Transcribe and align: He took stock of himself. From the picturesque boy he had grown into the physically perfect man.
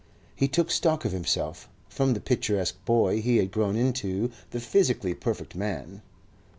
He 0.35 0.47
took 0.47 0.71
stock 0.71 1.05
of 1.05 1.11
himself. 1.11 1.69
From 1.87 2.15
the 2.15 2.19
picturesque 2.19 2.83
boy 2.85 3.21
he 3.21 3.37
had 3.37 3.51
grown 3.51 3.75
into 3.75 4.31
the 4.49 4.59
physically 4.59 5.13
perfect 5.13 5.53
man. 5.53 6.01